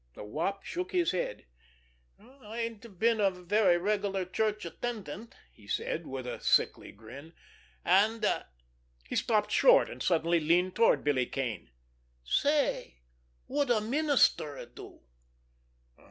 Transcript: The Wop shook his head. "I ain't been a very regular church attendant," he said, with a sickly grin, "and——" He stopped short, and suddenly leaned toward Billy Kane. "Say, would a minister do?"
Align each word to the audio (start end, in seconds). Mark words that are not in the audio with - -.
The 0.15 0.23
Wop 0.23 0.63
shook 0.63 0.93
his 0.93 1.11
head. 1.11 1.45
"I 2.19 2.57
ain't 2.57 2.97
been 2.97 3.19
a 3.21 3.29
very 3.29 3.77
regular 3.77 4.25
church 4.25 4.65
attendant," 4.65 5.35
he 5.51 5.67
said, 5.67 6.07
with 6.07 6.25
a 6.25 6.39
sickly 6.41 6.91
grin, 6.91 7.33
"and——" 7.85 8.25
He 9.07 9.15
stopped 9.15 9.51
short, 9.51 9.91
and 9.91 10.01
suddenly 10.01 10.39
leaned 10.39 10.75
toward 10.75 11.03
Billy 11.03 11.27
Kane. 11.27 11.69
"Say, 12.23 13.01
would 13.47 13.69
a 13.69 13.79
minister 13.79 14.65
do?" 14.65 15.01